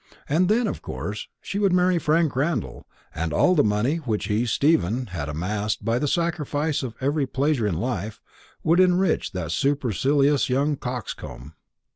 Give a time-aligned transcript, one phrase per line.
[0.27, 4.47] And then, of course, she would marry Frank Randall; and all the money which he,
[4.47, 8.19] Stephen, had amassed, by the sacrifice of every pleasure in life,
[8.63, 11.53] would enrich that supercilious young coxcomb.